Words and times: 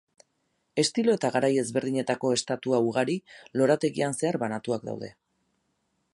Estilo 0.83 1.13
eta 1.17 1.29
garai 1.35 1.51
ezberdinetako 1.63 2.33
estatua 2.37 2.81
ugari, 2.87 3.19
lorategian 3.61 4.19
zehar 4.23 4.43
banatuak 4.47 4.91
daude. 4.93 5.13